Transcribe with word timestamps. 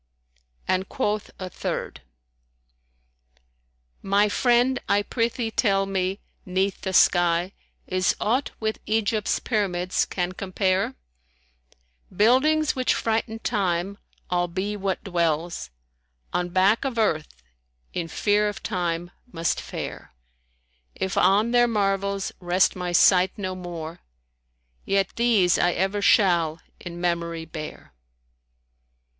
And 0.67 0.89
quoth 0.89 1.29
a 1.37 1.47
third, 1.47 2.01
"My 4.01 4.29
friend 4.29 4.79
I 4.89 5.03
prithee 5.03 5.51
tell 5.51 5.85
me, 5.85 6.21
'neath 6.43 6.81
the 6.81 6.91
sky 6.91 7.53
* 7.71 7.79
Is 7.85 8.15
aught 8.19 8.49
with 8.59 8.79
Egypt's 8.87 9.37
Pyramids 9.37 10.05
can 10.07 10.31
compare? 10.31 10.95
Buildings 12.11 12.75
which 12.75 12.95
frighten 12.95 13.37
Time, 13.37 13.99
albe 14.31 14.75
what 14.75 15.03
dwells 15.03 15.69
* 16.01 16.33
On 16.33 16.49
back 16.49 16.83
of 16.83 16.97
earth 16.97 17.43
in 17.93 18.07
fear 18.07 18.49
of 18.49 18.63
Time 18.63 19.11
must 19.31 19.61
fare: 19.61 20.15
If 20.95 21.15
on 21.15 21.51
their 21.51 21.67
marvels 21.67 22.31
rest 22.39 22.75
my 22.75 22.91
sight 22.91 23.33
no 23.37 23.53
more, 23.53 23.99
* 24.43 24.77
Yet 24.83 25.09
these 25.15 25.59
I 25.59 25.73
ever 25.73 26.01
shall 26.01 26.59
in 26.79 26.99
memory 26.99 27.45
bear." 27.45 27.93